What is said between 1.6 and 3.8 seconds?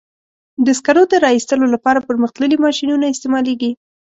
لپاره پرمختللي ماشینونه استعمالېږي.